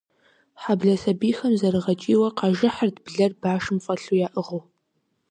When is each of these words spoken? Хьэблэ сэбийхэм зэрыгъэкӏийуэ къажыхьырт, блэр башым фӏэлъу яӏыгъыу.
Хьэблэ 0.61 0.93
сэбийхэм 1.01 1.53
зэрыгъэкӏийуэ 1.59 2.29
къажыхьырт, 2.37 2.95
блэр 3.05 3.31
башым 3.41 3.77
фӏэлъу 3.83 4.17
яӏыгъыу. 4.27 4.61